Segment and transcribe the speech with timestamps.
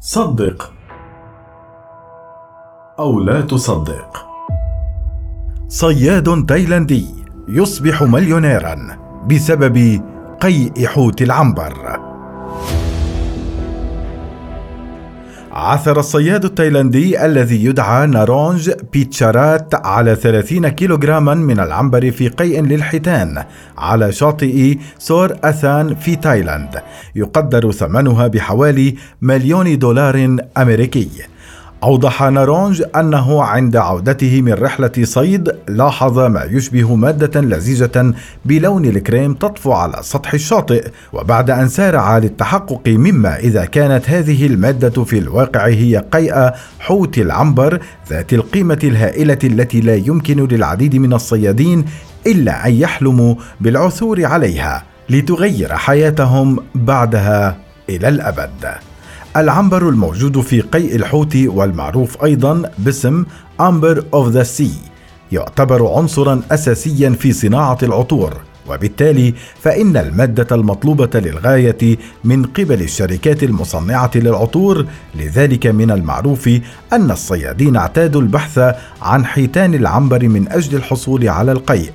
[0.00, 0.72] صدق
[2.98, 4.26] أو لا تصدق.
[5.68, 7.06] صياد تايلاندي
[7.48, 8.76] يصبح مليونيرا
[9.26, 10.02] بسبب
[10.40, 12.07] قيء حوت العنبر.
[15.58, 23.44] عثر الصياد التايلاندي الذي يدعى نارونج بيتشارات على 30 كيلوغراما من العنبر في قيء للحيتان
[23.78, 26.82] على شاطئ سورات ثاني في تايلاند
[27.14, 31.08] يقدر ثمنها بحوالي مليون دولار أمريكي.
[31.82, 38.14] أوضح نارونج أنه عند عودته من رحلة صيد لاحظ ما يشبه مادة لزيجة
[38.44, 45.04] بلون الكريم تطفو على سطح الشاطئ وبعد أن سارع للتحقق مما إذا كانت هذه المادة
[45.04, 51.84] في الواقع هي قيء حوت العنبر ذات القيمة الهائلة التي لا يمكن للعديد من الصيادين
[52.26, 57.56] إلا أن يحلموا بالعثور عليها لتغير حياتهم بعدها
[57.88, 58.66] إلى الأبد.
[59.36, 63.24] العنبر الموجود في قيء الحوت والمعروف أيضا باسم
[63.60, 64.70] أمبر أوف ذا سي
[65.32, 68.36] يعتبر عنصرا أساسيا في صناعة العطور.
[68.68, 76.50] وبالتالي فإن المادة المطلوبة للغاية من قبل الشركات المصنعة للعطور لذلك من المعروف
[76.92, 81.92] أن الصيادين اعتادوا البحث عن حيتان العنبر من أجل الحصول على القيء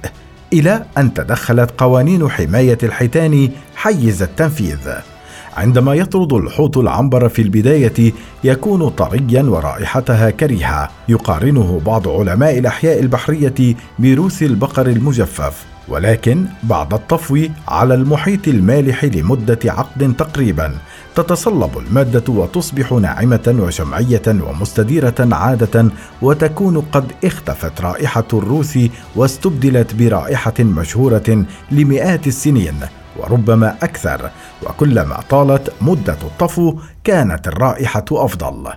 [0.53, 5.12] إلى أن تدخلت قوانين حماية الحيتان حيز التنفيذ.
[5.57, 13.75] عندما يطرد الحوت العنبر في البداية يكون طريا ورائحتها كريهة يقارنه بعض علماء الأحياء البحرية
[13.99, 15.65] بروث البقر المجفف.
[15.87, 20.77] ولكن بعد الطفو على المحيط المالح لمدة عقد تقريبا
[21.15, 25.89] تتصلب المادة وتصبح ناعمة وشمعية ومستديرة عادة
[26.21, 28.79] وتكون قد اختفت رائحة الروث
[29.15, 32.75] واستبدلت برائحة مشهورة لمئات السنين.
[33.17, 34.29] وربما أكثر
[34.63, 38.73] وكلما طالت مدة الطفو كانت الرائحة أفضل.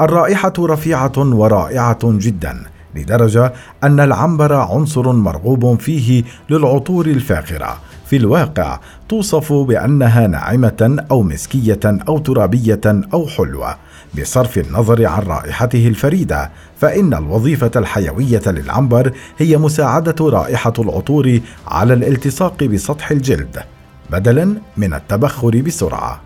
[0.00, 2.62] الرائحة رفيعة ورائعة جدا
[2.94, 3.52] لدرجة
[3.84, 7.78] أن العنبر عنصر مرغوب فيه للعطور الفاخرة.
[8.06, 12.80] في الواقع توصف بأنها ناعمة أو مسكية أو ترابية
[13.14, 13.76] أو حلوة.
[14.18, 22.64] بصرف النظر عن رائحته الفريدة فإن الوظيفة الحيوية للعنبر هي مساعدة رائحة العطور على الالتصاق
[22.64, 23.62] بسطح الجلد.
[24.12, 26.20] بدلا من التبخر بسرعة.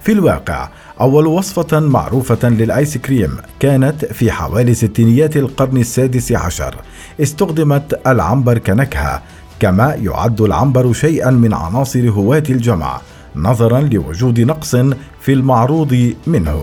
[0.00, 0.68] في الواقع
[1.00, 6.74] أول وصفة معروفة للآيس كريم كانت في حوالي ستينيات القرن السادس عشر
[7.20, 9.22] استخدمت العنبر كنكهة
[9.60, 13.00] كما يعد العنبر شيئا من عناصر هواة الجمع
[13.36, 14.76] نظرا لوجود نقص
[15.20, 16.62] في المعروض منه.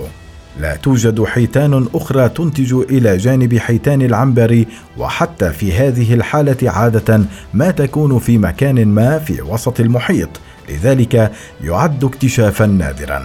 [0.59, 4.66] لا توجد حيتان أخرى تنتج إلى جانب حيتان العنبر
[4.97, 7.22] وحتى في هذه الحالة عادة
[7.53, 10.29] ما تكون في مكان ما في وسط المحيط
[10.69, 11.31] لذلك
[11.63, 13.23] يعد اكتشافا نادرا.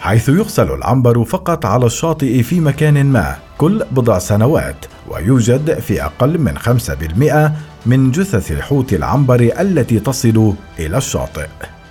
[0.00, 6.38] حيث يغسل العنبر فقط على الشاطئ في مكان ما كل بضع سنوات ويوجد في أقل
[6.38, 7.52] من 5%
[7.86, 11.46] من جثث الحوت العنبر التي تصل إلى الشاطئ.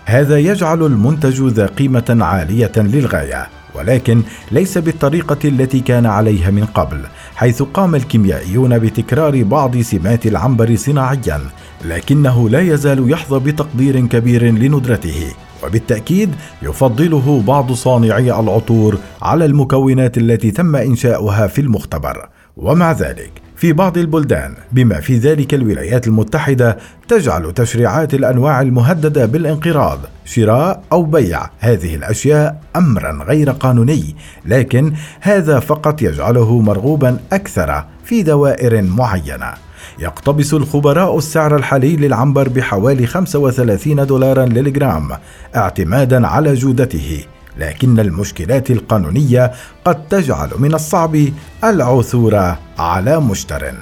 [0.05, 3.47] هذا يجعل المنتج ذا قيمة عالية للغاية.
[3.75, 7.03] ولكن ليس بالطريقة التي كان عليها من قبل
[7.35, 11.41] حيث قام الكيميائيون بتكرار بعض سمات العنبر صناعيا
[11.85, 15.33] لكنه لا يزال يحظى بتقدير كبير لندرته
[15.63, 22.29] وبالتأكيد يفضله بعض صانعي العطور على المكونات التي تم إنشاؤها في المختبر.
[22.57, 24.53] ومع ذلك في بعض البلدان.
[24.71, 32.61] بما في ذلك الولايات المتحدة تجعل تشريعات الأنواع المهددة بالانقراض شراء أو بيع هذه الأشياء
[32.75, 34.15] أمرا غير قانوني
[34.45, 39.53] لكن هذا فقط يجعله مرغوبا أكثر في دوائر معينة.
[39.99, 45.09] يقتبس الخبراء السعر الحالي للعنبر بحوالي 35 دولارا للجرام
[45.55, 47.23] اعتمادا على جودته.
[47.59, 49.51] لكن المشكلات القانونية
[49.85, 51.27] قد تجعل من الصعب
[51.63, 53.73] العثور على مشتر.